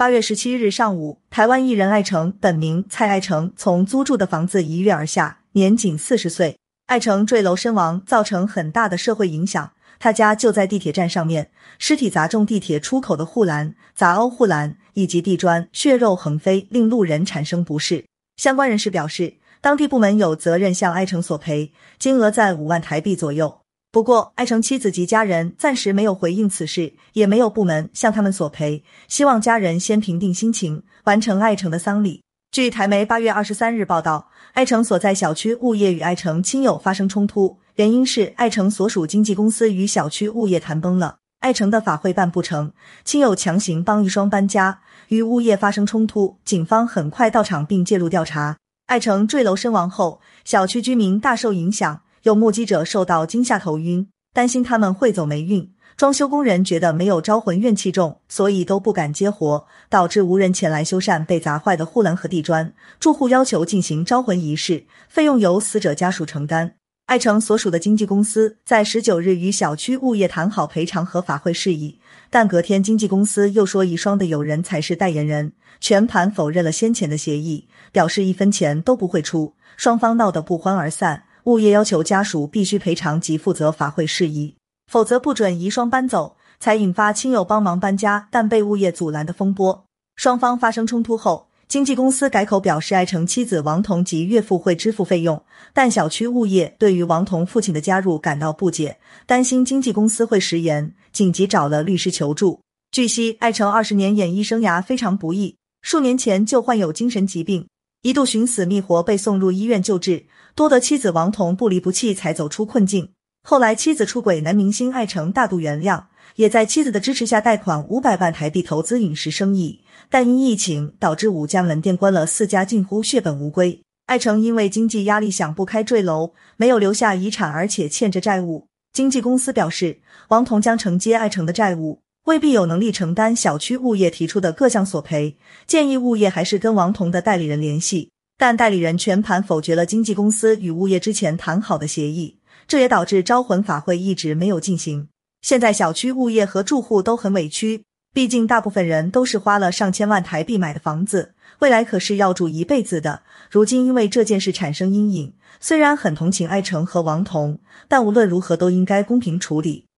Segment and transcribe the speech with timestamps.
[0.00, 6.56] 八月十七日上午，台湾艺人艾诚（本名蔡爱诚）从租住的房子一跃而下，年仅四十岁。
[6.86, 9.72] 艾诚坠楼身亡，造成很大的社会影响。
[9.98, 18.06] 他家就在地铁站上面，尸体砸中地铁出口的护栏，砸凹护栏以及地砖，血肉横飞，令路人产生不适。
[18.38, 23.60] 相关人士表示，当地部门有责任向艾诚索赔，金额在五万台币左右。
[23.92, 32.22] 不过，艾诚妻子及家人暂时没有回应此事，也没有部门向他们索赔，希望家人先平定心情，完成艾诚的丧礼。
[32.52, 42.72] 据台媒八月二十三日报道，艾诚所在小区物业与艾诚亲友发生冲突，原因是艾诚所属经纪公司与小区物业谈崩了，艾诚的法会办不成，
[43.04, 48.56] 亲友强行帮一双搬家，与物业发生冲突，警方很快到场并介入调查。
[48.86, 52.02] 艾诚坠楼身亡后，小区居民大受影响。
[52.22, 55.72] 有目击者受到惊吓头晕，担心他们会走霉运。
[55.96, 62.72] 装修工人觉得没有招魂怨气重，所以都不敢接活，导致无人前来修缮被砸坏的护栏和地砖。
[62.98, 66.74] 住户要求进行招魂仪式，费用由死者家属承担。
[67.06, 71.98] 爱诚所属的经纪公司在十九日与小区物业谈好赔偿和法会事宜，
[72.30, 81.24] 但隔天经纪公司又说遗孀的友人才是代言人，全盘否认了先前的协议，表示一分钱都不会出，双方闹得不欢而散。
[81.44, 84.56] 物业要求家属必须赔偿及负责法会事宜，
[84.90, 89.84] 否则不准遗孀搬走，才引发亲友帮忙搬家但被物业阻拦的风波。
[90.16, 102.60] 双方发生冲突后，经纪公司改口表示，爱成妻子王彤及岳父会支付费用，但小区物业对于王彤父亲的加入感到不解，担心经纪公司会食言，紧急找了律师求助。
[102.90, 107.68] 据悉，爱成二十年演艺生涯非常不易，数年前就患有精神疾病。
[108.02, 113.10] 一度寻死觅活，被送入医院救治，多得妻子王彤不离不弃，才走出困境。
[113.42, 116.04] 后来妻子出轨，男明星艾诚大度原谅，
[116.36, 119.80] 也在妻子的支持下贷款五百万台币投资饮食生意。
[120.08, 123.82] 但因疫情导致五家门店关了，四家近乎血本无归。
[124.06, 128.66] 艾诚因为经济压力想不开坠楼，没有留下遗产，而且欠着债务。
[128.94, 132.00] 经纪公司表示，王彤将承接艾诚的债务。
[132.24, 135.36] 未必有能力承担小区物业提出的各项索赔，
[135.66, 142.36] 建议物业还是跟王彤的代理人联系，但代理人全盘否决了经纪公司与物业之前谈好的协议，
[142.68, 145.08] 这也导致招魂法会一直没有进行。
[145.40, 153.22] 现在小区物业和住户都很委屈，毕竟大部分人都是花了上千万台币买的房子，未来可是要住一辈子的。
[153.50, 159.86] 如今因为这件事产生阴影，虽然很同情艾诚和王彤，但无论如何都应该公平处理。